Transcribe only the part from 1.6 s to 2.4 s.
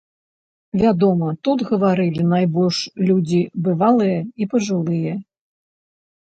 гаварылі